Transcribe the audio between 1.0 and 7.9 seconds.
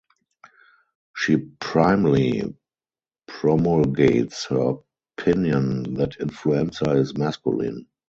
She primly promulgates her opinion that influenza is masculine.